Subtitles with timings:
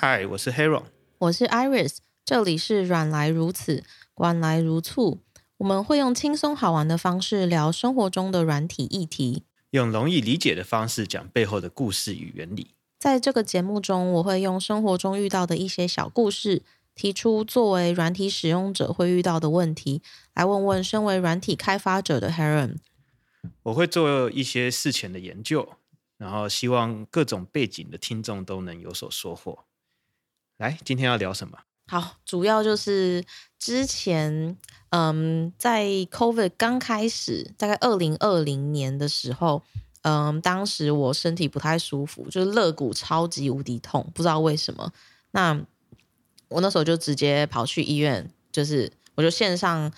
[0.00, 0.84] 嗨，我是 Hero，
[1.18, 3.82] 我是 Iris，这里是软来如此，
[4.14, 5.18] 观来如醋。
[5.56, 12.68] 我们会用轻松好玩的方式聊生活中的软体议题，用容易理解的方式讲背后的故事与原理。
[13.00, 16.62] 在这个节目中，我会用生活中遇到的一些小故事，
[16.94, 20.00] 提出作为软体使用者会遇到的问题，
[20.32, 22.76] 来问问身为软体开发者的 Heron。
[23.64, 25.68] 我会做一些事前的研究，
[26.16, 29.64] 然后希望各种背景的听众都能有所收获。
[30.58, 31.56] 来，今天要聊什么？
[31.86, 33.24] 好，主要就是
[33.60, 34.56] 之前，
[34.90, 39.62] 嗯，在 COVID 刚开始，大概二零二零年的时候，
[40.02, 44.92] 嗯，当时我身体不太舒服，就是肋骨超级无敌痛，不知道为什么。
[45.30, 45.64] 那
[46.48, 49.92] 我那时候就直接跑去医院，就是我就线上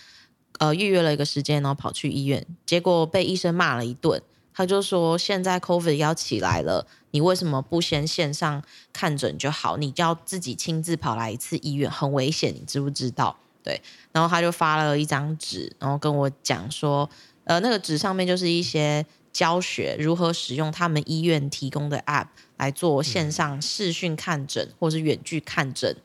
[0.59, 4.23] 呃预约了一个时间，然后跑去医院，结果被医生骂了一顿。
[4.61, 9.79] 他就说：“现在 COVID 要起来了，你为什么不先线上看诊就好？
[9.79, 13.81] 你就要自己亲自跑来一次医院，很危险，你知不知道？”对，
[14.13, 17.09] 然后他就发了一张纸，然后跟我讲说
[17.45, 22.27] ：“呃，那个纸上面就是一些教学，如何使用他们医院提供的 App
[22.59, 25.97] 来做线上视讯看诊或是远距看诊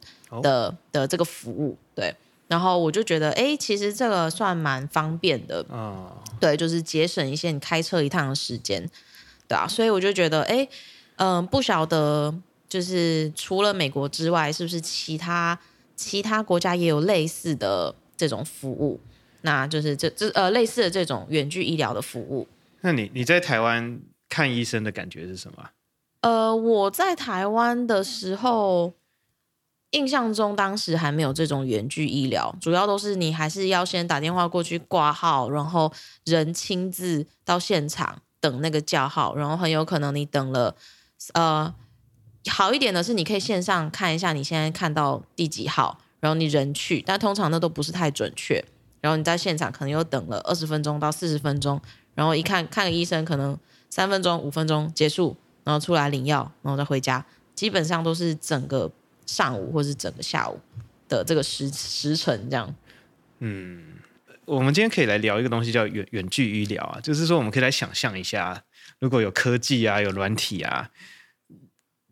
[0.41, 2.15] 的、哦、的这个服务。”对。
[2.47, 8.87] 然后我就觉得，哎，其实这个算蛮方便的，嗯，对，就是节省一些你开车一趟的时间，
[9.47, 10.67] 对啊，所以我就觉得，哎，
[11.15, 12.33] 嗯，不晓得，
[12.69, 15.57] 就是除了美国之外，是不是其他
[15.95, 18.99] 其他国家也有类似的这种服务？
[19.41, 22.47] 那就是这这呃类似的这种远距医疗的服务。
[22.81, 25.69] 那你你在台湾看医生的感觉是什么？
[26.21, 28.93] 呃，我在台湾的时候。
[29.91, 35.91] 印象中，当时还没有这种远距医疗，主要都是你还是要先打电话过去挂号，然后
[36.25, 40.75] 人亲自到现场等那个叫号，然后很有可能你等了，
[41.33, 41.73] 呃，
[42.49, 48.61] 好一点的是你可以线上看一下你现在看到第几号，然后你人去，但通常那都不是太准确，
[48.99, 51.79] 然后你在现场可能又等了二十分钟到四十分钟，
[52.15, 53.57] 然后一看看个医生可能
[53.89, 58.91] 三分钟五分钟结束，然后出来领药，然后再回家，基本上都是整个。
[59.25, 60.59] 上午或是整个下午
[61.07, 62.75] 的这个时时辰这样，
[63.39, 63.83] 嗯，
[64.45, 68.63] 我们今天可以来聊一个东西叫远远距医疗啊，就是说我们可以来想象一下，
[68.99, 70.89] 如果有科技啊，有软体啊，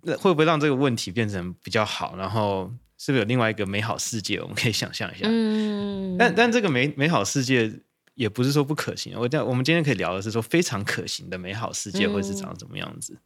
[0.02, 2.16] 那会不会让这个问题变成比较好？
[2.18, 4.40] 然后是不是有另外一个美好世界？
[4.42, 5.26] 我们可以想象一下。
[5.28, 7.72] 嗯，但但这个美美好世界
[8.16, 9.14] 也不是说不可行。
[9.18, 13.14] 我讲，我们今天可以聊的是说非常可行的美好世界会是长什么样子？
[13.14, 13.20] 嗯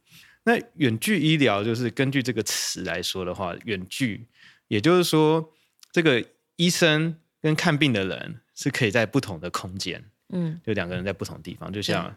[0.48, 4.26] 那远距医疗就是根据这个词来说的话，远距，
[4.68, 5.52] 也就是说，
[5.92, 6.24] 这个
[6.56, 12.14] 医生跟看病的人是可以在不同的空间，嗯，就两个人在不同地方，就像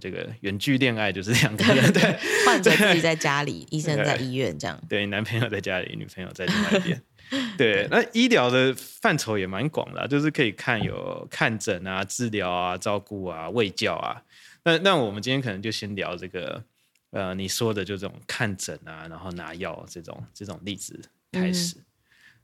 [0.00, 7.02] 这个远距恋爱就是两个人对，患者自己在家里，医生在医院这样，对，男朋友在家里，女朋友在另外一边，
[7.58, 14.22] 对，那医疗的范畴也蛮广的啊，就是可以看有看诊啊、治疗啊、照顾啊、卫教啊，
[14.64, 16.64] 那那我们今天可能就先聊这个。
[17.14, 21.76] 呃，你说的就这种看诊啊，然后拿药这种这种例子开始。
[21.76, 21.84] 嗯、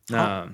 [0.07, 0.53] 那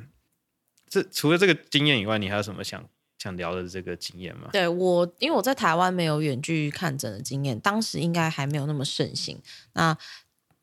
[0.88, 2.82] 这除了这个经验以外，你还有什么想
[3.18, 4.48] 想聊的这个经验吗？
[4.52, 9.38] 对我，因为我在台湾没有远距看诊的经验，当时应该还没有那么盛行。
[9.74, 9.94] 那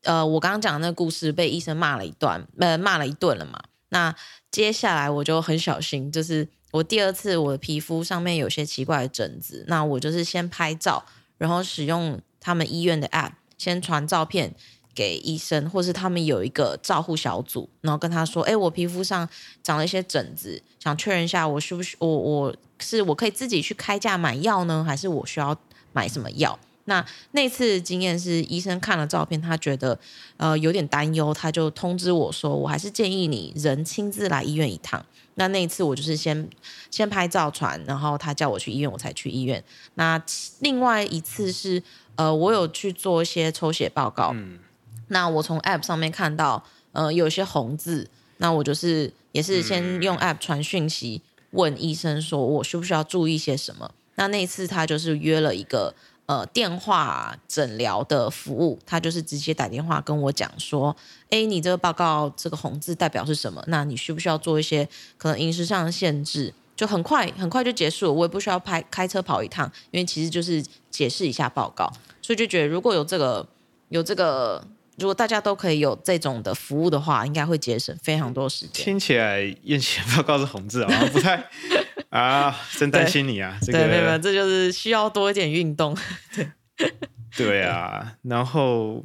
[0.02, 3.64] 呃，我刚刚讲的那个故事被医生骂了一段，呃，骂了一顿了嘛。
[3.90, 4.16] 那
[4.50, 11.06] 接下来我就很小心，就是我第二次我的皮肤上面有些奇怪的疹子，那我就是先拍照，
[11.38, 13.34] 然后使用他们医院的 App。
[13.58, 14.54] 先传照片
[14.96, 19.28] 给医生，或是他们有一个照护小组，然后跟他说：“哎，我皮肤上
[19.64, 25.58] 长了一些疹子，想确认一下，我需不需我我是我可以自己去开价买药呢，还是我需要
[25.94, 29.98] 买什么药？”那那次经验是医生看了照片，他觉得
[30.38, 35.04] 呃有点担忧，他就通知我说：“我还是建议你人亲自来医院一趟。”
[35.36, 36.48] 那那一次我就是先
[36.92, 39.64] 先拍照传，然后他叫我去医院，我才去医院。
[39.96, 40.22] 那
[40.60, 41.82] 另外一次是。
[42.16, 44.60] 呃，我有去做一些抽血报告，嗯、
[45.08, 51.22] 那我从 App 上面看到，呃，有一些红字，那我就是也是先用 App 传讯息
[51.52, 53.92] 问医生说，我需不需要注意些什么？
[54.16, 55.96] 那那次他就是约了一个
[56.28, 60.96] 呃电话诊疗的服务，他就是直接打电话跟我讲说，
[61.32, 63.64] 哎，你这个报告这个红字代表是什么？
[63.68, 64.88] 那你需不需要做一些
[65.18, 66.54] 可能饮食上的限制？
[66.76, 71.92] 就很快很快就结束了，我也不需要拍开车跑一趟，因为其实就是解释一下报告，
[72.22, 73.48] 所以就觉得如果有这个
[73.90, 74.66] 有这个，
[74.98, 78.86] 如果大家都可以有这种的服务的话，应该会节省非常多时间。
[78.86, 81.44] 听起来验血报告是红字好像不太
[82.10, 85.96] 啊，真担心你啊，对这个对没有，这就是需要多一点运动。
[86.78, 86.94] 对，
[87.36, 89.04] 对啊，然后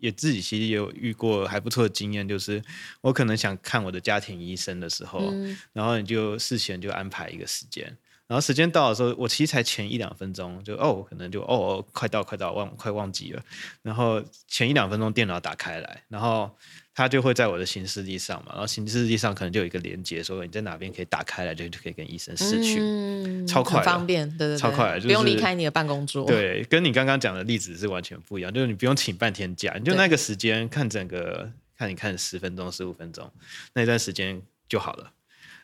[0.00, 2.62] 也自己其实也有遇过还不错的经验，就是
[3.00, 7.96] 我可能想看我的家庭医生的时候，嗯、然后你就事前就安排一个时间。
[8.30, 13.42] 然后时间到的时候，我其实才前一两分钟就哦，可能就哦哦，快到快到，忘快忘记了。
[13.82, 16.48] 然后前一两分钟电脑打开来，然后
[16.94, 26.24] 它就会在我的行事历上嘛，然后行事历上可能就有一个连接，说你在哪边可以打开来，就就可以跟医生视讯，嗯、超快，方便，对对对，超快，就是，不用离开你的办公桌。
[26.24, 33.28] 对，跟你刚刚讲的例子是完全不一样，就是你不用请半天假，你就那个时间看整个看你看十分钟十五分钟
[33.74, 35.10] 那一段时间就好了。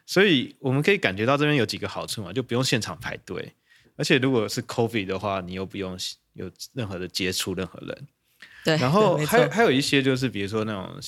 [0.06, 3.52] 所以我们可以感觉到这边有几个好处嘛，就不用现场排队，
[3.96, 5.98] 而且如果是 COVID 的话，你又不用
[6.34, 8.08] 有任何的接触任何人。
[8.64, 11.00] 对，然后还有还有一些就是比如说那种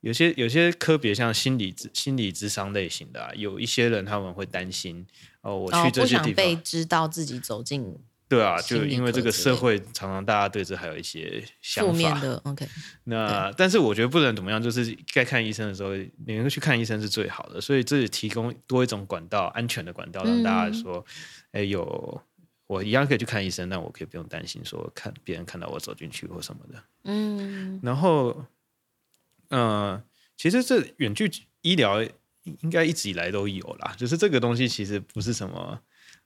[0.00, 5.06] 有些有些科别像心理心理智商类型的啊，有一些人他们会担心
[5.40, 7.96] 哦，我去这些地方，被知道自己走进。
[8.28, 11.90] 对啊，就因为这个社会常常大家对这还有一些想法。
[11.90, 12.68] 负面的，OK。
[13.04, 17.58] 那但是我觉得不能怎么样，就是该看医生的时候，你能够去看医生是最好的。
[17.58, 21.02] 所以这里提供多一种管道，安全的管道，让大家说，
[21.52, 22.22] 哎、嗯，有
[22.66, 26.84] 我一样可以去看医生，但我可以不用担心说看别人看到我走进去或什么的。
[27.04, 27.80] 嗯。
[27.82, 28.44] 然后，
[29.48, 30.02] 嗯、呃，
[30.36, 31.30] 其实这远距
[31.62, 32.02] 医疗
[32.42, 35.80] 应该一直以来都有啦，就是这个东西其实不是什么。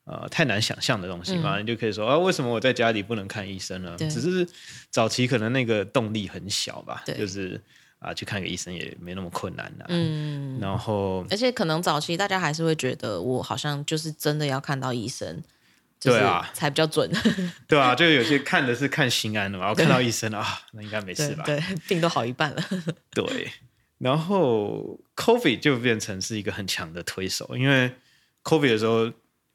[0.05, 3.97] 呃，太难想象的东西嘛，嗯、你就可以说啊，为什么我在家里不能看医生呢？
[3.99, 4.45] 只是
[4.91, 7.61] 早期可能那个动力很小吧，就是
[8.01, 9.87] 啊，去看个医生也没那么困难的、啊。
[9.91, 15.41] 嗯，然后而且可能早期大家还是会觉得，我好像就是真的要看到医生，
[16.01, 17.09] 对啊，才比较准。
[17.69, 21.45] 对啊，就有些看的是看心安的嘛，我看到医生了 啊，那应该没事吧？
[21.45, 22.65] 对，对，病都好一半了。
[23.15, 23.53] 对，
[23.99, 27.93] 然后 COVID 就变成是一个很强的推手，因为
[28.43, 29.09] COVID 的时候。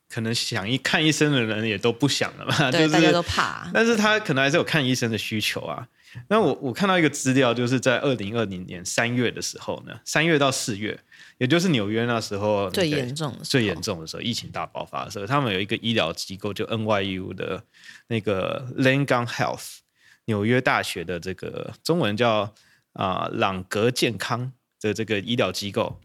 [0.10, 3.70] 可能想一看医生的人也都不想了嘛，对，就是大家都怕。
[3.74, 5.88] 但是他可能还是有看医生的需求啊。
[6.30, 10.98] 那我我看到一个资料，就是在二零二零年三月的时候呢，三月到四月，
[11.38, 17.62] 也就是纽约那时候最严重、最严重的时候，疫情大爆发的时候，他们有一个医疗机构，就 NYU 的
[18.08, 19.80] 那个 Langone Health，
[20.26, 22.54] 纽约大学的这个中文叫
[22.94, 26.00] 啊、呃、朗格健康的这个医疗机构。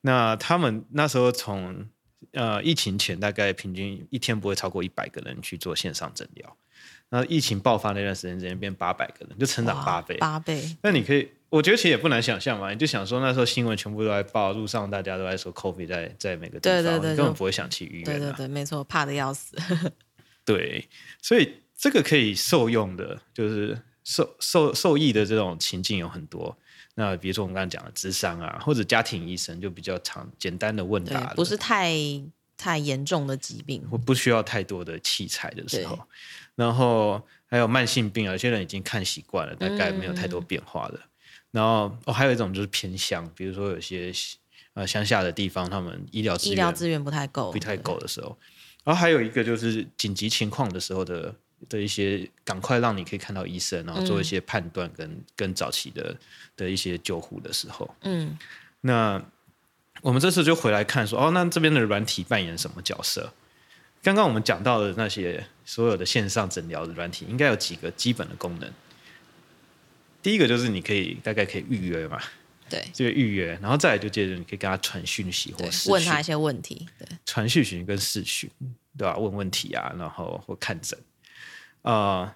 [0.00, 1.86] 那他们那时候从
[2.32, 6.56] 呃，疫情前大概平均一天不会超过一百个人去做线上诊疗，
[7.10, 10.16] 那疫情爆发那段时间，直接变八百个人，就成长八倍。
[10.16, 10.76] 八倍。
[10.82, 18.04] 那你可以，我觉得其实也不难想象嘛，你就想说那时候新闻全部都在报，路上大家都在说 COVID 在在每个地方，对对对，根本不会想去医院。
[18.04, 19.54] 对对对，没错，怕的要死。
[20.46, 20.88] 对，
[21.20, 26.56] 所以这个可以受用的，就是受受受益的这种情境有很多。
[26.94, 31.94] 那比如说我们刚刚讲的智商啊，或者家庭医生就比较常简单的问答，不是太
[32.56, 35.98] 太严重的疾病，或不需要太多的器材的时候。
[36.54, 40.98] 然后还有慢性病啊，有些人已经看习惯了，大概没有太多变化的。
[40.98, 41.08] 嗯、
[41.52, 44.12] 然后哦，还有一种就是偏乡，比如说有些
[44.74, 48.36] 呃乡下的地方，他们医疗资源医疗资源不太够，不太够的时候。
[48.84, 51.34] 然后还有一个就是紧急情况的时候的。
[51.68, 56.16] 的一些赶快让你可以看到医生，然后做一些判断跟、嗯、跟早期的
[56.56, 58.36] 的一些救护的时候，嗯，
[58.80, 59.22] 那
[60.00, 63.32] 我们这次就回来看说，哦，那这边的软体扮演什么角色？
[64.02, 68.68] 刚刚我们讲到的那些所有的线上诊疗的软体，应该有几个基本的功能。
[70.20, 72.20] 第一个就是你可以大概可以预约嘛，
[72.68, 78.50] 对，这个预约，然后再来就接着你可以跟他传讯息或视，问他一些问题，对，传讯息跟视讯，
[78.98, 79.16] 对吧？
[79.16, 80.98] 问问题啊，然后或看诊。
[81.82, 82.34] 啊、呃，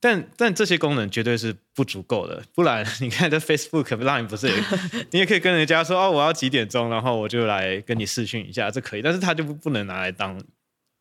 [0.00, 4.48] 但但这些功能绝对是不足够的，不然 你看这 Facebook Line 不是，
[5.10, 10.40] 你也可以跟人家说哦，我要几点钟，然后我就来跟你视讯一下，这可以，但是它就不不能拿来当，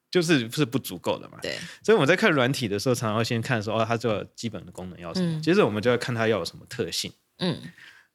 [0.09, 1.37] 就是是不足够的嘛。
[1.41, 7.11] 对，所以我们在看软体的时候，常常会先看说哦，它这个基本的功能要什么，嗯、接着我们就要看它要有什么特性。
[7.39, 7.61] 嗯，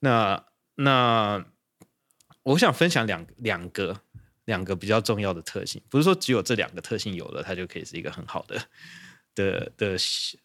[0.00, 1.44] 那那
[2.42, 4.00] 我想分享两两个
[4.46, 8.60] 两个比较重要的特性，不是说只有这两个特性有了，它就可以是一个很好的。
[9.34, 9.96] 的的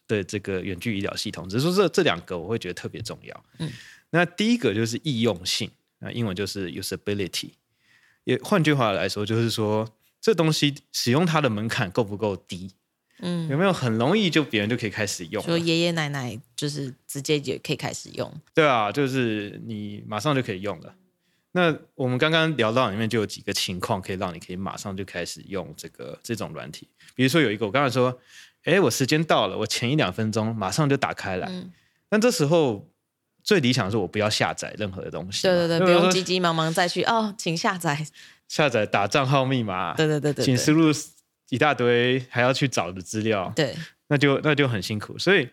[0.06, 3.44] 的这个远距医疗系统，只是说这这两个我会觉得特别重要。
[3.58, 3.70] 嗯，
[4.10, 7.50] 那第一个就是易用性，那英文就是 usability。
[8.24, 9.88] 也换句话来说，就是说
[10.20, 12.70] 这东西使用它的门槛够不够低？
[13.20, 15.42] 嗯，有没有很容易就别人就可以开始用？
[15.42, 18.32] 说爷爷奶奶就是直接也可以开始用。
[18.54, 20.94] 对啊，就是你马上就可以用了。
[21.52, 28.18] 那我们刚刚聊到里面就有几个情况可以让你可以马上就开始用这个这种软体，比如说有一个我刚才说。
[28.64, 31.48] 哎，我时间到了，我前一两分钟马上就打开来。
[31.48, 31.72] 嗯，
[32.08, 32.88] 但这时候
[33.42, 35.42] 最理想的是我不要下载任何的东西。
[35.42, 38.06] 对对对，不用急急忙忙再去哦，请下载。
[38.48, 39.94] 下载打账号密码。
[39.94, 40.44] 对对对对。
[40.44, 40.92] 请输入
[41.48, 43.52] 一大堆还要去找的资料。
[43.54, 43.74] 对。
[44.08, 45.46] 那就那就很辛苦，所以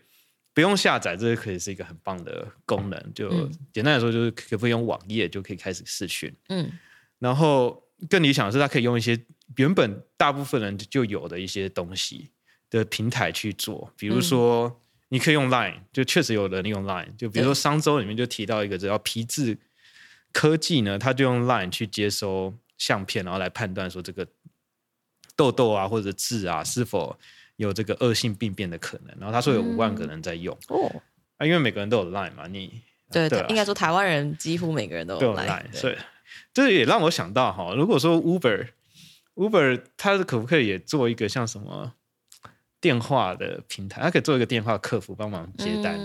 [0.54, 3.14] 不用下载，这个可以是一个很棒的功能。
[3.14, 3.30] 就
[3.74, 6.34] 简单来说，就是可不可以用网页就可以开始试训。
[6.48, 6.72] 嗯，
[7.20, 9.20] 然后更理想的是，它可以用一些
[9.58, 12.30] 原本大部分人就有的一些东西
[12.70, 17.16] 的平台去做，比如说你可以用 Line，就确实有人用 Line。
[17.18, 19.58] 就比如说商周里面就提到一个叫皮质
[20.34, 24.28] 科技呢，他就用 Line 去接收相片，然后来判断说这个
[25.36, 27.18] 痘痘啊或者痣啊是否
[27.56, 29.16] 有这个恶性病变的可能。
[29.20, 31.02] 然后他说有五万个人在用、嗯、哦，
[31.38, 32.82] 啊，因为每个人都有 Line 嘛，你
[33.12, 35.96] 对对，应该说台湾人几乎每个人都有 Line，所以
[36.54, 38.70] 这也让我想到哈，如果说 Uber
[39.36, 41.94] Uber 它可不可以也做一个像什么
[42.86, 44.02] 电话的平台？
[44.04, 45.98] 它可以做一个电话客服帮忙接单，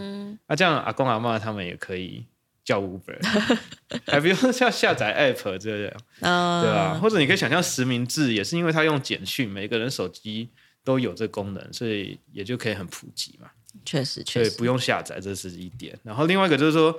[0.47, 2.25] 啊、这样阿公阿妈他们也可以。
[2.63, 3.19] 叫 Uber，
[4.07, 6.99] 还不用下下载 App 这样， 嗯、对吧？
[7.01, 10.49] 或者你可以想象实名制也是因为它用简讯，每个人手机
[10.85, 13.51] 都有这功能，所以也就可以很普及嘛。
[13.85, 15.99] 确实，确实，不用下载，这是一点。
[16.05, 16.97] 然后另外一个就是说，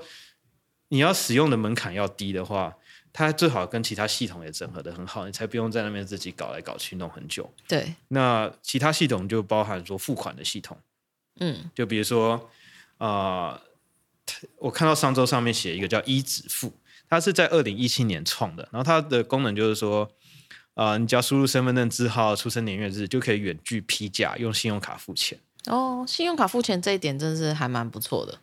[0.90, 2.76] 你要使用的门槛要低的话，
[3.14, 7.52] 它最好跟其他系统也整合的很好，你才不用在那边自己搞来搞去弄很久。
[7.68, 10.78] 对，那其他系统就包含说付款的系统，
[11.40, 12.50] 嗯，就比如说
[12.98, 13.08] 啊。
[13.08, 13.62] 呃
[14.60, 16.72] 我看到上周上面写一个叫一指付，
[17.10, 20.10] 它是在二零一七年创的，然后它的功能就是说，
[20.74, 25.38] 啊、呃，你只要输入身份证字号、出生年月日，就可以远距批价，用信用卡付钱。
[25.66, 28.40] 哦，信用卡付钱这一点真是还蛮不错的。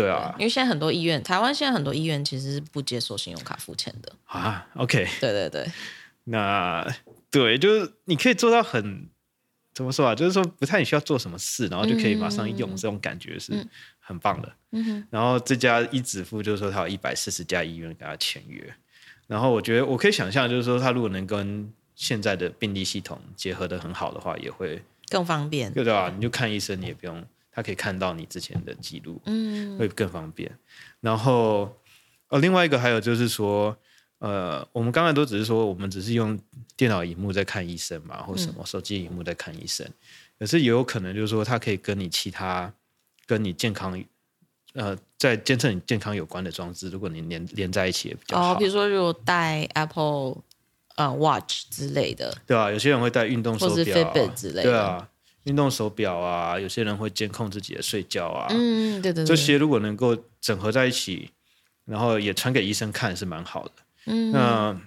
[0.00, 4.66] 对啊，因为现在很多医院，台湾现在很多医院其实是不接受信用卡付钱的啊。
[4.74, 5.66] OK，对对对，
[6.24, 6.86] 那
[7.30, 9.08] 对，就是你可以做到很。
[9.76, 10.14] 怎么说啊？
[10.14, 13.52] 就是说不太需要做什么事，然后就可以马上用，这种感觉是
[13.98, 14.50] 很棒的。
[14.70, 18.74] 嗯嗯、然后这家一指付就是说他有一百四十家医院跟他签约，
[19.26, 26.10] 然后我觉得我可以想象，就是说他如果能跟现在的病历系统结合的很好的话，也会更方便，对啊？
[26.16, 27.22] 你就看医生，你也不用
[27.56, 30.56] 他可以看到你之前的记录，嗯，会更方便。
[31.00, 31.76] 然后
[32.28, 33.76] 呃，另外一个还有就是说。
[34.18, 36.36] 呃，我们刚才都只是说，我们只是用
[36.74, 39.86] 电脑荧幕在看医生嘛，或什么手机荧幕在看医生。
[39.86, 39.92] 嗯、
[40.38, 42.72] 可是也有可能就是说，它可以跟你其他
[43.26, 44.02] 跟你健康，
[44.72, 48.54] 呃，在监测你健康有关的装置，如果你连连在一起也比较好。
[48.54, 50.38] 哦，比如说如果带 Apple
[50.96, 55.08] 呃 Watch 之类的，对啊，有些人会带运动手表，或是 Fitbit 之类的，对啊，
[55.46, 61.30] 运动手表啊，有些人会监控自己的睡觉啊，嗯，对对对，这些如果能够整合在一起，
[61.84, 63.72] 然后也传给医生看，是蛮好的。
[64.06, 64.80] 嗯，那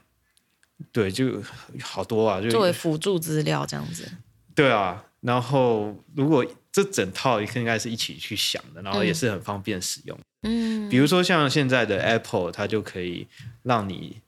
[0.91, 1.41] 对，就
[1.81, 4.09] 好多啊，就作为辅助资料这样子。
[4.53, 10.19] 对啊，然后如果这整套应该是一起去想的，然后也是很方便使用。
[10.43, 13.25] 嗯，比如说像现在的 Apple，它就可以
[13.63, 14.21] 让你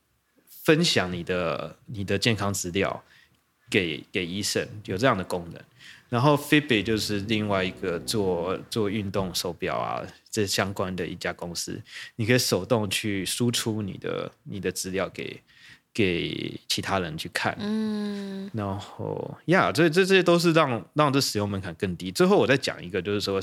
[0.63, 3.03] 分享你的你的健康资料
[3.69, 5.61] 给给医生，有这样的功能。
[6.11, 11.81] 然后 Fitbit 就是另外一个做做运动手表啊，这相关的一家公司，
[12.17, 15.41] 你可以手动去输出你的你的资料给
[15.93, 22.11] 给其他人去看，嗯，然后呀，这这这些都是让让这使用门槛更低。
[22.11, 23.41] 最后我再讲一个，就是说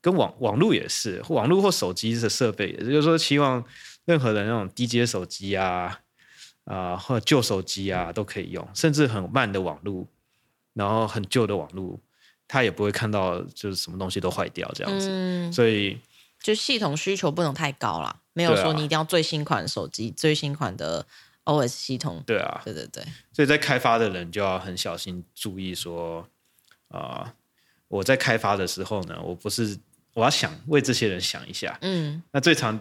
[0.00, 3.64] 跟网网络也是，网络或手机的设备，也就是说希望
[4.04, 6.00] 任何的那种低阶手机啊
[6.64, 10.08] 啊、呃、或旧手机啊都可以用，甚至很慢的网络。
[10.80, 12.00] 然后很旧的网络，
[12.48, 16.00] 他也不会看到就是什么东西都坏掉这样子，嗯、所以
[16.40, 21.06] 就系统需求不能太高啦，没有说你一定要最新款手机、啊、最新款的
[21.44, 22.22] OS 系统。
[22.26, 26.26] 对啊，对对对，所以在开发的人就要很小心注意说
[26.88, 27.32] 啊、呃，
[27.88, 29.78] 我在开发的时候呢，我不是。
[30.12, 32.78] 我要想为这些人想一下，嗯，那最常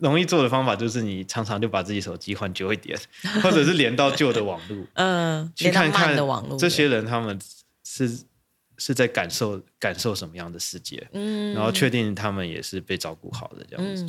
[0.00, 2.98] 容易做的方法就是你常常就把自己手机换旧一点，
[3.40, 6.16] 或者是连到旧的网络， 嗯，去看看
[6.58, 7.38] 这些人他们
[7.84, 8.24] 是
[8.78, 14.04] 是在感受感受什么样的世界，嗯，然后确定他们也是被照顾好的这样子，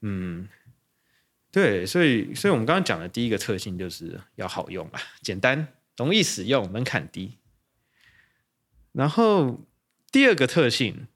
[0.00, 0.48] 嗯，嗯，
[1.52, 7.34] 对，所以所以我们刚刚讲的第一个特性就是要好用啊，简单容易使用，门槛低，
[8.92, 9.60] 然后
[10.10, 11.06] 第二个特性。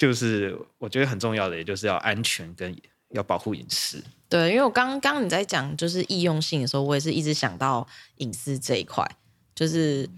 [0.00, 2.74] 就是我觉得很重要的，也就是要安全跟
[3.10, 4.02] 要保护隐私。
[4.30, 9.06] 对，因为我刚刚你在讲就是易用性的时候，我也是一直想到隐私这一块。
[9.54, 10.08] 就是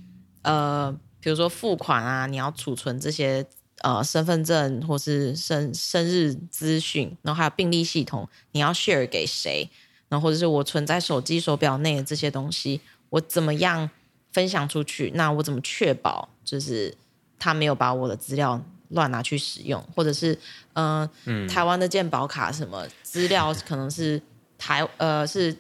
[0.42, 3.44] 呃，比如说付款啊，你要储存这些
[3.82, 9.68] 呃身份证或是生生日资讯，然后还有病历系统，你要 share 给谁？
[10.08, 13.90] 然后或者是我存在手机手表内的这些东西，我怎么样
[14.30, 15.10] 分享出去？
[15.16, 16.94] 那我怎么确保就是
[17.36, 18.64] 他没有把我的资料？
[18.92, 20.38] 乱拿去使用，或者是、
[20.72, 24.20] 呃、嗯，台湾的健保卡什么资料可能是
[24.56, 25.56] 台呃是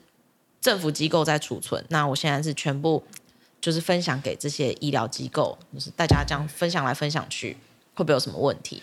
[0.60, 3.02] 政府机构在储存，那我现在是全部
[3.60, 7.56] 就是分享给这些医疗机构，就是大家这样分享来分享去，
[7.94, 8.82] 会不会有什么问题？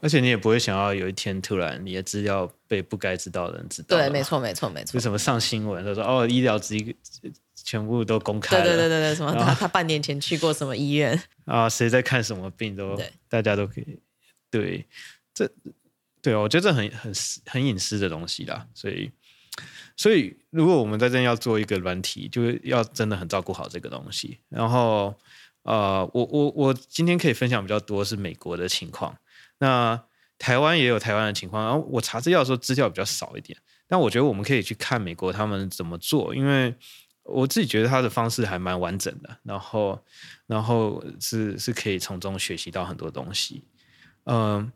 [0.00, 3.96] 而且你也不会想要有一天突然你的资料被不该知道的人知道。
[3.96, 4.92] 对，没错，没错，没错。
[4.92, 6.94] 就什么上新闻，他说哦，医疗资料
[7.64, 8.62] 全部都公开了。
[8.62, 11.68] 对对对对对，什么他他半年前去过什么医院 啊？
[11.68, 13.98] 谁在看什么病都，对大家都可以。
[14.50, 14.86] 对，
[15.34, 15.50] 这
[16.22, 17.12] 对我觉得这很很
[17.46, 18.66] 很隐私的东西啦。
[18.74, 19.10] 所以，
[19.96, 24.38] 所以如果我们在这要做一个软体，就是要真的很照顾好这个东西。
[24.48, 25.14] 然后，
[25.62, 29.16] 呃，我我我今天可以分享比较多是美国的情况。
[29.58, 30.00] 那
[30.38, 36.72] 台湾也有台湾的情况，然后我查资料的时候资料比较少一点，但我觉得我们可以去看美国他们怎么做，因为
[37.24, 40.00] 我自己觉得他的方式还蛮完整的，然后
[40.46, 43.64] 然后是是可以从中学习到很多东西。
[44.26, 44.70] 嗯、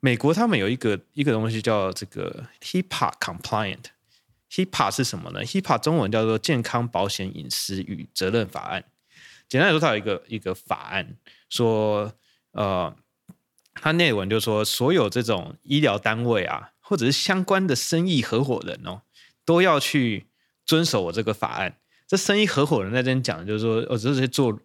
[0.00, 8.84] 美国他们有一个一个东西叫这个 HIPAA compliant，HIPAA 是什么呢？HIPAA 中文叫做健康保险隐私与责任法案。
[9.48, 11.16] 简单来说，它有一个一个法案
[11.48, 12.12] 说，
[12.50, 12.94] 呃。
[13.74, 19.02] 它内文就说，所有这种医疗单位啊，或者是相关的生意合伙人哦，
[19.44, 20.26] 都要去
[20.64, 21.76] 遵守我这个法案。
[22.06, 24.58] 这生意合伙人在这边讲的就是说，哦，这些做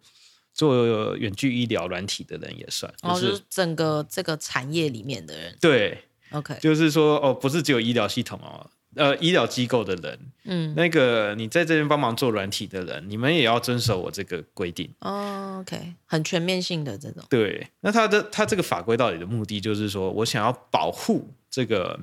[0.52, 5.56] 做远距医疗软体的人也算，就是、哦，就是整个这个产业里面的人。
[5.60, 8.70] 对，OK，就是说，哦，不是只有医疗系统哦。
[8.96, 14.92] 呃，医疗机构的人，嗯，那个你在这边帮忙做软体的人，你们也要遵守我这个规定。
[14.98, 17.24] 哦，OK，很全面性的这种。
[17.30, 22.00] 对，那他的他这个法规到底的目的就是说，我想要保护这个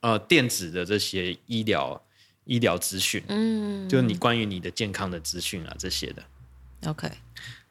[0.00, 2.02] 呃电子的这些医疗
[2.44, 6.22] 医疗资讯，嗯，就是你关于你的健康的资讯啊这些的。
[6.86, 7.10] OK，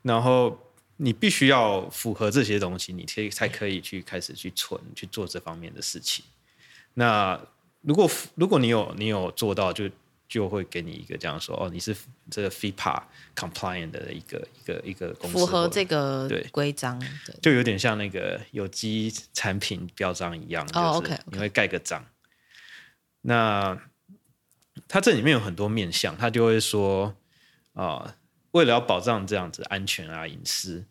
[0.04, 0.56] 然后
[0.98, 6.24] 你必须要符合这些东西，你可以才可以去开始去存去做这方面的事情。
[6.94, 7.40] 那
[7.82, 9.90] 如果如果你有你有做到，就
[10.28, 11.96] 就会给你一个这样说哦，你是
[12.30, 13.02] 这个 FIPA
[13.36, 16.44] compliant 的一个一个一个公司，符合这个对。
[16.52, 22.06] 规章，对，就有点像那个有机产品标章一样，哦、就是你会盖个章。
[23.22, 23.76] 那
[24.88, 27.16] 它这里面有很多面向，它就会说
[27.74, 28.16] 啊、呃，
[28.52, 30.86] 为了要保障这样子安全啊隐私，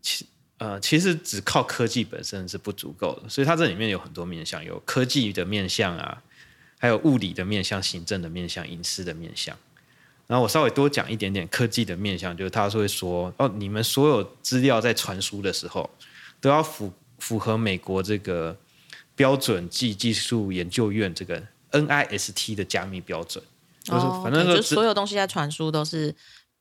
[0.00, 0.26] 其
[0.60, 6.22] 呃其实只靠科技本身是不足够的，所以它这里面有很多面向，有科技的面向啊。
[6.82, 9.54] 还有物理的面向、行政的面向、隐私的面向，
[10.26, 15.90] 然后我稍微多讲一点点科技的面向，就是他会说哦，你们所有资料在传输的时候
[16.40, 18.56] 都要符符合美国这个
[19.14, 23.44] 标准暨技术研究院这个 NIST 的加密标准，
[23.82, 26.14] 就是反正就所有东西在传输都是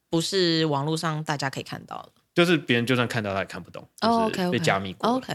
[0.10, 5.10] 不是网络上大家可以看到的，就是别人就算看到他也看不懂，就是被加密过。
[5.10, 5.34] OK，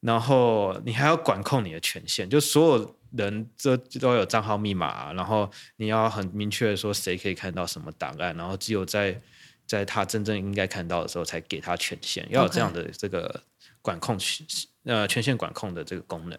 [0.00, 2.96] 然后你还要管控你的权限，就所有。
[3.12, 9.18] 人这都有账号密码啊，然后你要很明确的说谁可以看到什么档案，然后只有在
[9.64, 13.42] 在他真正应该看到的时候才给他权限，要有这样的这个
[13.80, 14.44] 管控权
[14.84, 16.38] 呃权限管控的这个功能。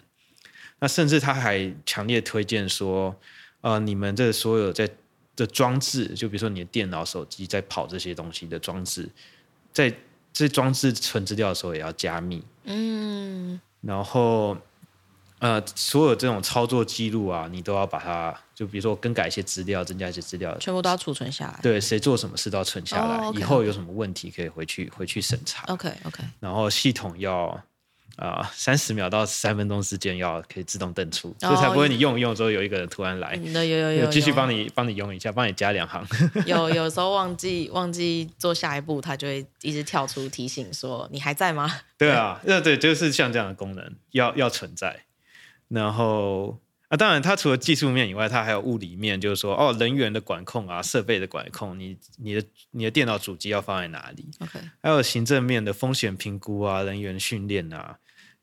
[0.77, 3.15] 那甚至他还强烈推荐说，
[3.61, 4.87] 呃，你们这所有在
[5.35, 9.09] 的装置，就比如说你的电脑、手机在跑这些东西的装置，
[9.73, 9.93] 在
[10.33, 12.43] 这装置存资料的时候也要加密。
[12.65, 14.57] 嗯，然后。
[15.39, 21.59] 呃，所有这种操作记录啊，你都要把它，就比如说更改一些资料，增加一些资料，全部都要储存下来。
[21.61, 25.63] 对，谁做什么事都要存下来，oh, okay, 以后有什么问题可以回去回去审查。
[25.67, 26.23] OK OK。
[26.39, 27.63] 然后系统要
[28.17, 36.05] 啊，三十秒到三分钟之间要可以自动登出，所以才不会你用一用之后有一个人突然来，有有有有，继续帮你帮你用一下，帮你加两行。
[36.45, 41.71] 有有时候忘记忘记做下一步，它就会一直跳出提醒说你还在吗？
[41.97, 45.03] 对啊，那对，就是像这样的功能要要存在。
[45.67, 57.97] 然后啊，当然，它除了技术面以外，它还有物理面，就是说，哦，人员的管控啊，设备的管控，你你的你的电脑主机要放在哪里？OK，还有行政面的风险评估啊，人员训练啊，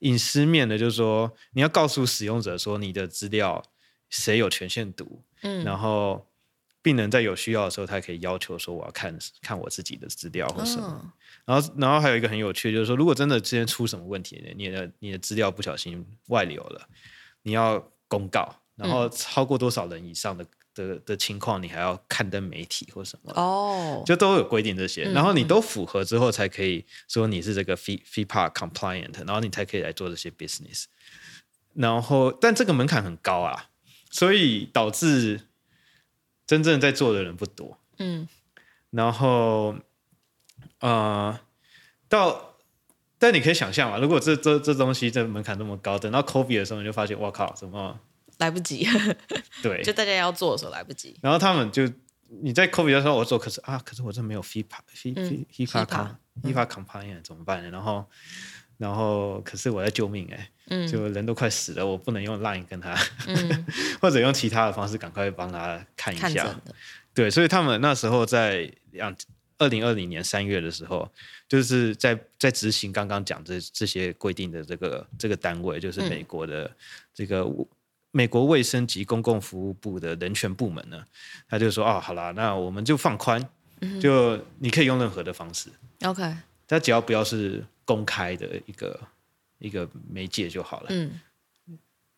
[0.04, 3.62] 隐私面的，就是说，你要告诉使用者说，你的资料
[4.08, 6.26] 谁有权限读，嗯，然后
[6.82, 10.86] 病人在有需要的时候，他可以要求说，我要看看我自己的资料或什么。
[10.86, 11.02] Oh.
[11.46, 16.88] 然后，然后还有一个很有趣，就是说，如果真的之间出什么问题，你的你的资料不小心外流了。
[17.42, 30.84] 你要公告，然后超过多少人以上的、嗯、的的情况，你还要刊登媒体或什么哦，就都有规定这些，嗯、然后你都符合之后，才可以说你是这个 fee fee par compliant，然后你才可以来做这些 business。
[31.74, 33.70] 然后，但这个门槛很高啊，
[34.10, 35.48] 所以导致
[36.46, 37.78] 真正在做的人不多。
[37.98, 38.28] 嗯，
[38.90, 39.76] 然后，
[40.80, 41.40] 呃，
[42.08, 42.50] 到。
[43.16, 47.98] 但你可以想象嘛，如果这这这东西这门槛那么高，等到 COVID 的时候，你就发现，我靠，什么
[48.38, 48.86] 来不及？
[49.62, 51.16] 对，就大家要做的时候来不及。
[51.22, 51.88] 然后他们就
[52.42, 57.70] 你在 COVID 的时候，我做，可是啊，可是我这没有 FIPA FIPA FIPA compliant 怎么办呢？
[57.70, 58.04] 然后
[58.76, 62.92] 然后可是我在救命哎、欸，嗯，就人都快死了，我不能用 Line 跟他，
[63.28, 63.66] 嗯、
[64.02, 66.60] 或者用其他的方式赶快帮他看一下。
[67.12, 69.14] 对，所以他们那时候在两
[69.58, 71.08] 二零二零年三月的时候，
[71.48, 76.68] 就是在在执行刚刚讲这这些规定的这个这个单位，就是美国的
[77.14, 77.66] 这个、嗯、
[78.14, 81.04] 美国卫生及公共服务部的人权部门呢，
[81.48, 83.44] 他就说哦，好啦，那我们就放宽，
[84.00, 85.68] 就你可以用任何的方式
[86.02, 86.22] ，OK，
[86.68, 89.00] 他只要不要是公开的一个
[89.58, 91.20] 一个媒介就好了，嗯，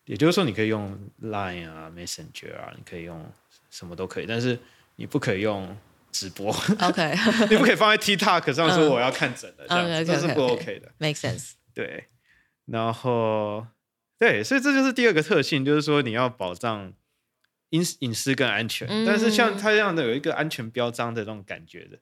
[0.05, 3.25] 也就是说你可以用 Line 啊、Messenger 啊，你可以用
[3.69, 4.57] 什么都可以，但是。
[4.99, 5.77] 你不可以用
[6.11, 7.15] 直播，OK？
[7.51, 11.51] 你不可以放在 TikTok 上说我要看诊的，这样这是不 OK 的，Make sense？
[11.71, 12.05] 对，
[12.65, 13.67] 然后
[14.19, 16.91] 对，所以这就是第二个特性，就是说你要保障
[17.69, 21.99] 隐隐私跟安全，但是像它这样的有一个安全标章的这种感觉的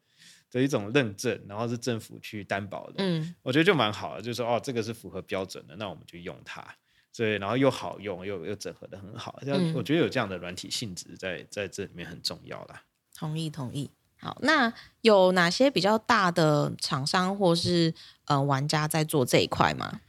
[0.52, 6.66] 的一种认证，然后是政府去担保的，嗯，我觉得就蛮好的，就是说哦，这个是符合标准的，那我们就用它。
[7.12, 12.84] 所以，然后又好用，又又整合的很好，这样我觉得有这样的软体性质在在这里面很重要啦。
[13.18, 13.90] 同意，同意。
[14.20, 17.94] 好，那有哪些比较大的厂商或是
[18.26, 20.02] 呃玩家在做这一块吗？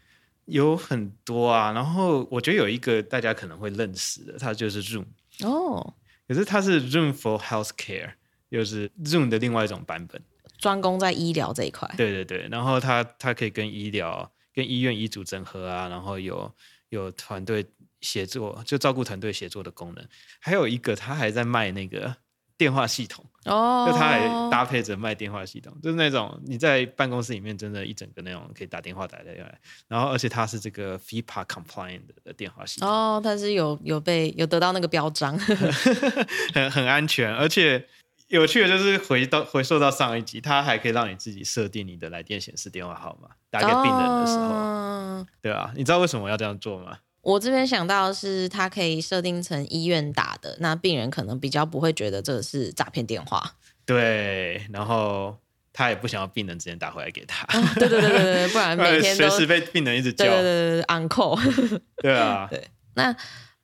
[0.46, 5.04] 有很多啊，然后我觉得有一个大家可能会认识的，它就是 Zoom
[5.42, 5.94] 哦，
[6.26, 8.14] 可是它是 Zoom for Healthcare，
[8.48, 10.20] 又是 Zoom 的另外一种版本，
[10.58, 11.92] 专攻在医疗这一块。
[11.96, 16.52] 对对对，然后它它可以跟医疗、跟医院医嘱整合啊，然后有。
[16.90, 17.66] 有团队
[18.00, 22.16] 协作，就照顾团队协作的功能，还有一个他还在卖那个
[22.58, 35.38] 电话系统哦，就它还搭配着卖电话系统，就是那种你在办公室里面真的，一整个那种可以打电话打进来，然后而且它是这个 FIPA compliant 的电话系统哦，它是有有被有得到那个标章，
[36.54, 37.86] 很很安全，而且
[38.28, 44.44] 有趣的就是回到回溯到上一集，它还可以让你自己设定你的来电显示电话号码，打给病人的时候。
[44.44, 46.98] 哦对啊，你知道为什么要这样做吗？
[47.26, 53.56] 我这边想到的是，它可以设定成医院打的，那病人可能比较不会觉得这是诈骗电话。
[53.84, 55.36] 对，然后
[55.72, 57.44] 他也不想要病人直接打回来给他。
[57.58, 60.24] 哦、对对对对，不然 每天都随时被病人一直叫。
[60.24, 61.80] 对对对对，uncle。
[62.00, 62.70] 对啊，对。
[62.94, 63.14] 那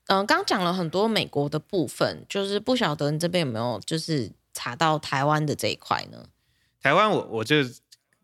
[0.08, 6.24] 嗯，刚讲了很多美国的部分，就是不晓得你这边有没有就是查到台湾的这一块呢？
[6.82, 7.58] 台湾我我就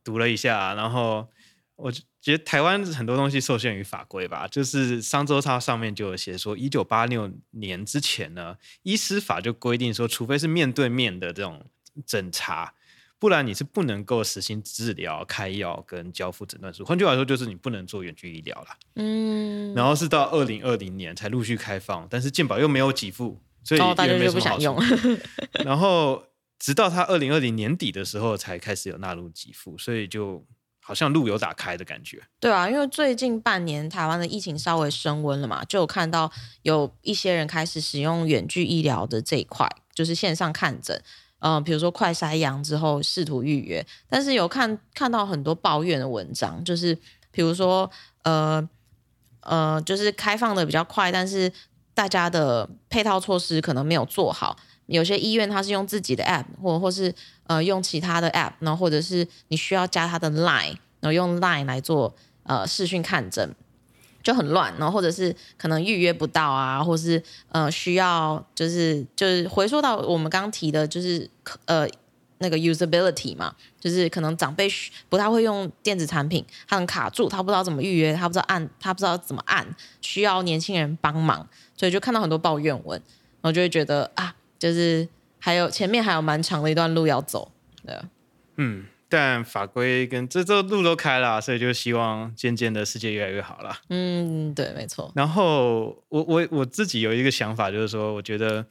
[0.02, 1.28] 读了一下，然后
[1.78, 11.64] 我觉得台湾很多东西受限于法规吧，就是商周它上面就有写说，一九八六年之前呢，医师法就规定说，除非是面对面的这种
[12.04, 12.74] 诊查，
[13.20, 16.84] 不然你是不能够实行治疗、开药跟交付诊断书。
[16.84, 18.68] 换句话说，就是你不能做远距医疗了。
[18.96, 19.72] 嗯。
[19.74, 24.76] 然后是到二零二零年才陆续开放，但是健保又没有给付，所以大家就不想用。
[25.64, 26.24] 然后
[26.58, 30.44] 直到他二零二零年底的时候才开始有纳入给付，所以就。
[30.88, 32.18] 好像路有打开的感觉。
[32.40, 40.98] 对啊，因为最近半年台湾的疫情稍微升温了嘛，就有看到有一些人开始使用远距医疗的这一块，就是线上看诊，
[41.40, 46.96] 嗯、比如说快筛阳之后试图预约，但是有看看到很多抱怨的文章，就是
[47.30, 47.90] 比如说
[48.22, 48.66] 呃
[49.42, 51.52] 呃，就是开放的比较快，但是
[51.92, 54.56] 大家的配套措施可能没有做好。
[54.96, 57.14] 有些医院它是用自己的 app，或或是
[57.46, 63.54] 呃用其他的 app，然后或者是你需要加他的 line，然后用 line 来做呃视讯看诊，
[64.22, 64.74] 就很乱。
[64.78, 71.28] 然后或者是可能预约不到啊，或是呃需要就是就是回溯到我们刚刚提的，就是
[71.66, 71.86] 呃
[72.38, 74.66] 那个 usability 嘛，就是可能长辈
[75.10, 79.66] 不太会用电子产品，他很卡住，他不知道怎么预约，他不知道按，他不知道怎么按，
[80.00, 81.46] 需要年轻人帮忙，
[81.76, 82.98] 所以就看到很多抱怨文，
[83.42, 84.34] 然后就会觉得啊。
[84.58, 87.52] 就是还有前面还有蛮长的一段路要走，
[87.86, 87.94] 对。
[88.56, 93.78] 嗯，但法规跟这这路都开了，所以就希望渐渐的世界越来越好了。
[93.88, 95.12] 嗯，对，没错。
[95.14, 98.66] 然后我我我自己有一个想法，就是说，我觉得，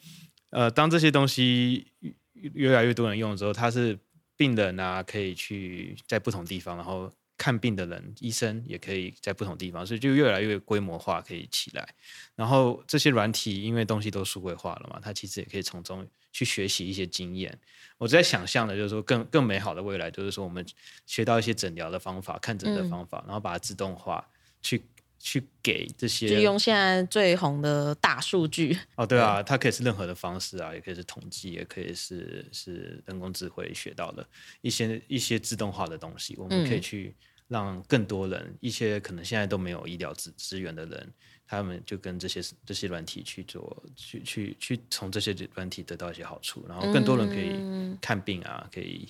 [0.50, 1.88] 呃，当这些东西
[2.32, 3.98] 越来越多人用的时候，它是
[4.36, 7.10] 病人啊，可以去在不同地方，然后。
[7.38, 11.88] 看病的人，医生也可以在不同地方，所以就越来越规模化，可以起来。
[12.36, 17.58] 然后这些软体，因为东西都数位化了嘛，它其实也可以从中去学习一些经验。
[17.98, 20.66] 我在想象的就是说更，更更美好的未来，就是说我们
[21.06, 24.28] 学到一些诊疗的方法、看诊的方法，嗯、然后把它自动化
[24.62, 24.84] 去。
[25.20, 34.28] 去给这些，就用现在最红的大数据哦，对啊，它可以是任何的方式啊，也可以是统计，也可以是是人工智慧学到的
[34.62, 37.16] 一些一些自动化的东西，我们可以去
[37.48, 41.14] 让更多人，嗯、一些可能现在都没有医疗资资源的人，
[41.48, 49.08] 他们就跟这些这些软体去做，去去去从这些软体得到一些好处，然后更多人可以看病啊，可以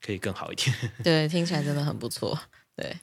[0.00, 0.74] 可以更好一点。
[1.04, 2.38] 对，听起来真的很不错，
[2.74, 2.96] 对。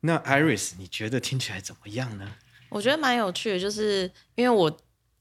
[0.00, 2.32] 那 Iris，你觉得听起来怎么样呢？
[2.68, 4.76] 我觉得蛮有趣的，就是因为我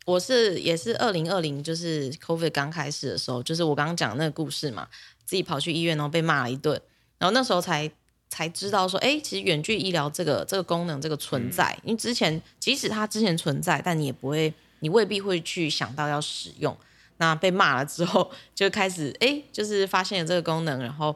[0.06, 4.88] 我是也是二零二零，就是 COVID 刚开始的时候，就是我刚刚讲的那个故事嘛，
[5.26, 6.80] 自己跑去医院，然后被骂了一顿，
[7.18, 7.90] 然后那时候才
[8.30, 16.76] 才知道说，哎，其实远距医疗这个这个功能这个存在，嗯、因为之前即使它之前存在，但你也不会，你未必会去想到要使用。
[17.18, 21.16] 那被骂了之后，就开始哎，就是发现了这个功能，然后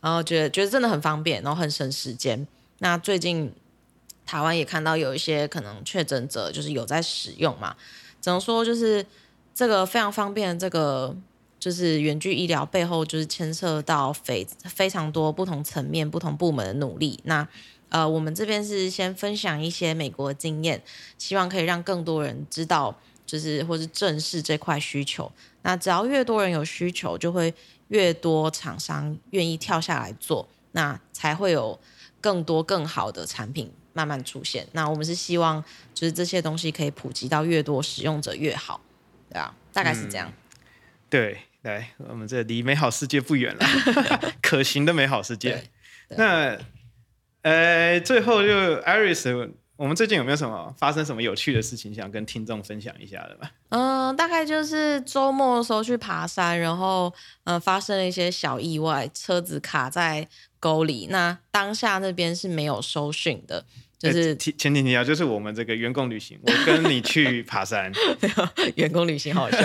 [0.00, 2.46] 然后觉得觉得真的很方便，然后很省时间。
[2.82, 3.52] 那最近
[4.26, 7.76] 台湾也看到有一些可能确诊者就是有在使用嘛，
[8.20, 9.04] 只能说就是
[9.54, 11.14] 这个非常方便，这个
[11.58, 17.20] 就是远距医疗背后就是牵涉到非非常多不同层面、不同部门的努力。
[17.24, 17.46] 那
[17.90, 20.80] 呃，我们这边是先分享一些美国经验，
[21.18, 25.30] 希望可以让更多人知道，就是或是正视这块需求。
[25.62, 27.52] 那只要越多人有需求，就会
[27.88, 31.78] 越多厂商愿意跳下来做，那才会有。
[32.20, 35.62] 更多更好的产品慢慢出现，那我们是希望
[35.94, 38.80] 就是这些东西可以普及到越多使用者越好，
[39.30, 40.28] 对啊，大概是这样。
[40.28, 40.34] 嗯、
[41.08, 43.66] 对，来，我们这离美好世界不远了，
[44.42, 45.70] 可行的美好世界。
[46.08, 46.58] 那，
[47.42, 48.48] 呃，最后就
[48.82, 49.50] Iris。
[49.80, 53.50] 我们最近有没有什么发生什么有趣的事情想跟听众分享一下的吧？
[53.70, 57.10] 嗯，大概就是周末的时候去爬山，然后
[57.44, 61.06] 嗯、呃、发生了一些小意外，车子卡在沟里。
[61.08, 63.64] 那当下那边是没有收讯的，
[63.98, 67.90] 就是前提提要就是我们这个员工旅行，我跟你去爬山，
[68.74, 69.58] 员工旅行好笑，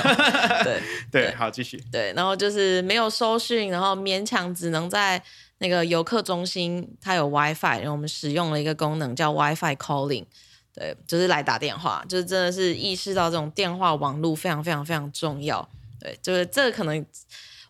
[0.64, 0.80] 对
[1.12, 5.22] 对，对，好继续，对，然后就是没有收讯，然后勉强只能在。
[5.66, 10.26] 那个游客中心它有 WiFi，然后我们使用了一个功能叫 WiFi Calling，
[10.72, 15.68] 对，就是来打电话，就是真的是意识到这种电话网络非常非常非常重要，
[16.00, 17.04] 对，就是这个可能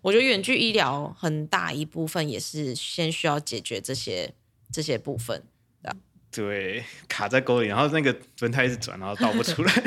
[0.01, 4.29] 我觉得远距医疗很大一部分也是先需要解决这些
[4.73, 5.41] 这些部分，
[5.81, 5.93] 对，
[6.31, 9.71] 对，卡在沟里，然后那个轮胎一直转，然后倒不出来，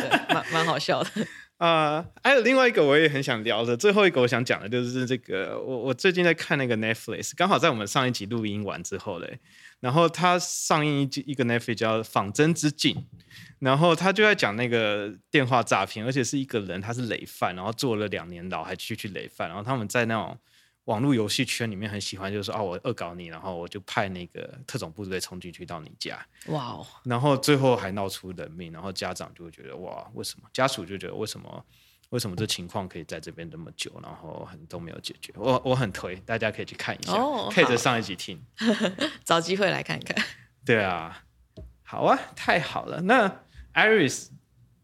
[0.00, 1.10] 对，蛮蛮好笑的。
[1.60, 9.38] 啊，还有另外一个我也很想聊的，最后一个我想讲的就是这个，我我最近在看那个 Netflix，刚好在我们上一集录音完之后嘞，
[9.80, 12.94] 然后它上映一一个 Netflix 叫《仿真之境》，
[13.58, 20.38] 然后他就在讲那个电话诈骗，而且是一个人他是累犯，然后坐了两年牢还继续累犯，然后他们在那种。
[20.90, 30.48] 网络游戏圈里面很喜欢，就是说啊，我恶搞你，然后我就派那个特种部队冲进去到你家，哇哦，然后最后还闹出人命，然后家长就会觉得哇，为什么？
[30.52, 31.64] 家属就觉得为什么？
[32.08, 35.32] 为什么这情况可以在这边这么久，然后很都没有解决？
[35.36, 37.14] 我我很推，大家可以去看一下，
[37.54, 38.42] 配着上一集听，
[39.22, 40.16] 找机会来看看。
[40.64, 41.22] 对啊，
[41.84, 43.00] 好啊，太好了。
[43.02, 43.42] 那
[43.74, 44.30] Iris，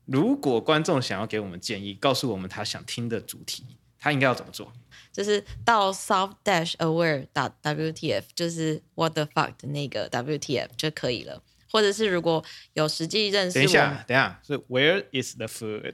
[0.04, 3.64] 如果观众想要给我们建议，告诉我们他想听的主题，
[4.06, 4.72] 他应该要怎么做？
[5.12, 11.42] 就是到 South Dash Aware 打 WTF，就是 What the fuck 的那个 WTF 就可以了。
[11.72, 15.90] 或者是如果有实际认识，等一下，等一下，是 Where is the food？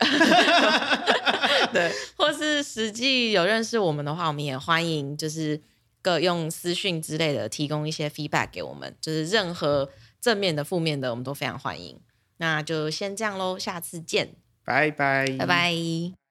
[1.73, 5.59] 对，或是实际有认识我们的话，我们也欢迎，就是
[6.03, 9.89] 各用私讯之类的提供一些 feedback 给我们，就是任何
[10.21, 11.99] 正面的、负面的，我们都非常欢迎。
[12.37, 16.22] 那就先这样喽，下次见，拜拜，拜拜。